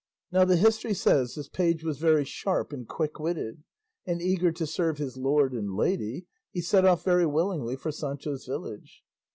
[0.31, 3.61] Now the history says this page was very sharp and quick witted;
[4.03, 8.47] and eager to serve his lord and lady he set off very willingly for Sancho's
[8.47, 9.03] village.